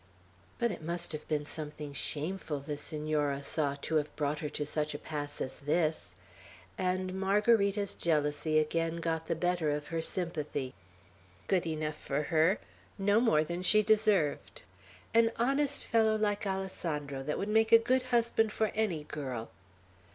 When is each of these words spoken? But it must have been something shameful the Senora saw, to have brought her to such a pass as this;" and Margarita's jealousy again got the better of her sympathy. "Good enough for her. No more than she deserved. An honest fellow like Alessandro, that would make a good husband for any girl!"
But 0.57 0.71
it 0.71 0.81
must 0.81 1.11
have 1.11 1.27
been 1.27 1.45
something 1.45 1.93
shameful 1.93 2.59
the 2.59 2.75
Senora 2.75 3.43
saw, 3.43 3.75
to 3.83 3.97
have 3.97 4.15
brought 4.15 4.39
her 4.39 4.49
to 4.49 4.65
such 4.65 4.95
a 4.95 4.97
pass 4.97 5.39
as 5.39 5.59
this;" 5.59 6.15
and 6.75 7.13
Margarita's 7.13 7.93
jealousy 7.93 8.57
again 8.57 8.97
got 8.99 9.27
the 9.27 9.35
better 9.35 9.69
of 9.69 9.89
her 9.89 10.01
sympathy. 10.01 10.73
"Good 11.45 11.67
enough 11.67 11.97
for 12.01 12.23
her. 12.23 12.57
No 12.97 13.19
more 13.21 13.43
than 13.43 13.61
she 13.61 13.83
deserved. 13.83 14.63
An 15.13 15.31
honest 15.35 15.85
fellow 15.85 16.15
like 16.17 16.47
Alessandro, 16.47 17.21
that 17.21 17.37
would 17.37 17.49
make 17.49 17.71
a 17.71 17.77
good 17.77 18.01
husband 18.09 18.51
for 18.51 18.71
any 18.73 19.03
girl!" 19.03 19.51